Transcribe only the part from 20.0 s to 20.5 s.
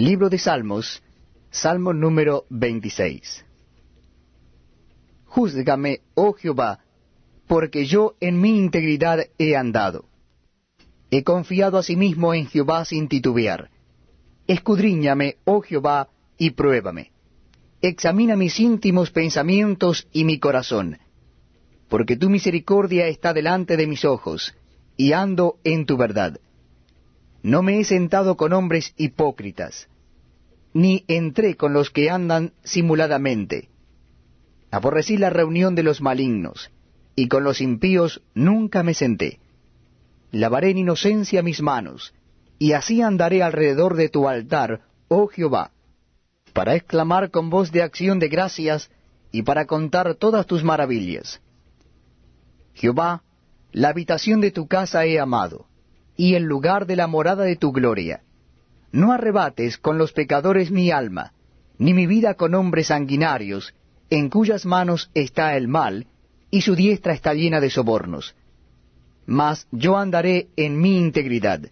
y mi